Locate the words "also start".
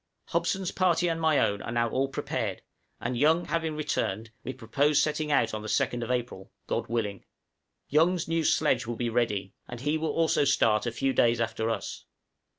10.09-10.87